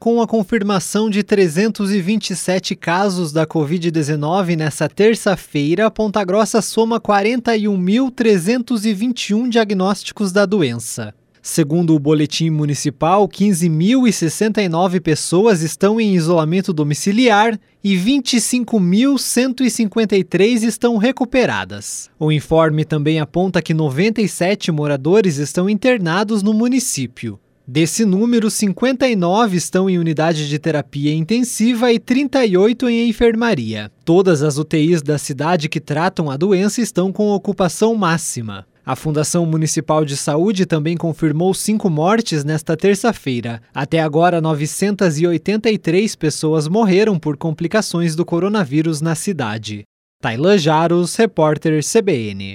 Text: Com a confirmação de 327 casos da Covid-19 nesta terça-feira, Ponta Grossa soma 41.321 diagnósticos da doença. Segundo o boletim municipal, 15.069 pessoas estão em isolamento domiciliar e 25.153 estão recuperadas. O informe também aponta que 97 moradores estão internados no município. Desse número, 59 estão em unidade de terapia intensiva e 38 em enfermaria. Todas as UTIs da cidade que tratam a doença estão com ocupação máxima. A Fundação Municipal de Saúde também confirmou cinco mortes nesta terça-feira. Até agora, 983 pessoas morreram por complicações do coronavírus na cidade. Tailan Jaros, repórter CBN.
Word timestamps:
Com 0.00 0.20
a 0.22 0.26
confirmação 0.26 1.08
de 1.10 1.22
327 1.22 2.74
casos 2.74 3.32
da 3.32 3.46
Covid-19 3.46 4.56
nesta 4.56 4.88
terça-feira, 4.88 5.90
Ponta 5.90 6.24
Grossa 6.24 6.62
soma 6.62 6.98
41.321 6.98 9.50
diagnósticos 9.50 10.32
da 10.32 10.46
doença. 10.46 11.12
Segundo 11.42 11.94
o 11.94 11.98
boletim 11.98 12.48
municipal, 12.48 13.28
15.069 13.28 15.02
pessoas 15.02 15.60
estão 15.60 16.00
em 16.00 16.14
isolamento 16.14 16.72
domiciliar 16.72 17.60
e 17.84 17.94
25.153 17.94 20.62
estão 20.62 20.96
recuperadas. 20.96 22.08
O 22.18 22.32
informe 22.32 22.86
também 22.86 23.20
aponta 23.20 23.60
que 23.60 23.74
97 23.74 24.72
moradores 24.72 25.36
estão 25.36 25.68
internados 25.68 26.42
no 26.42 26.54
município. 26.54 27.38
Desse 27.72 28.04
número, 28.04 28.50
59 28.50 29.56
estão 29.56 29.88
em 29.88 29.96
unidade 29.96 30.48
de 30.48 30.58
terapia 30.58 31.14
intensiva 31.14 31.92
e 31.92 32.00
38 32.00 32.88
em 32.88 33.08
enfermaria. 33.08 33.92
Todas 34.04 34.42
as 34.42 34.58
UTIs 34.58 35.02
da 35.02 35.16
cidade 35.18 35.68
que 35.68 35.78
tratam 35.78 36.28
a 36.28 36.36
doença 36.36 36.80
estão 36.80 37.12
com 37.12 37.30
ocupação 37.30 37.94
máxima. 37.94 38.66
A 38.84 38.96
Fundação 38.96 39.46
Municipal 39.46 40.04
de 40.04 40.16
Saúde 40.16 40.66
também 40.66 40.96
confirmou 40.96 41.54
cinco 41.54 41.88
mortes 41.88 42.42
nesta 42.42 42.76
terça-feira. 42.76 43.62
Até 43.72 44.00
agora, 44.00 44.40
983 44.40 46.16
pessoas 46.16 46.66
morreram 46.66 47.20
por 47.20 47.36
complicações 47.36 48.16
do 48.16 48.24
coronavírus 48.24 49.00
na 49.00 49.14
cidade. 49.14 49.84
Tailan 50.20 50.58
Jaros, 50.58 51.14
repórter 51.14 51.80
CBN. 51.84 52.48